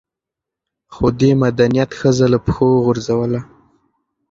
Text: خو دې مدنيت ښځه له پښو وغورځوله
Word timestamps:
خو 0.93 1.05
دې 1.19 1.31
مدنيت 1.43 1.91
ښځه 1.99 2.25
له 2.33 2.37
پښو 2.45 2.65
وغورځوله 2.71 3.41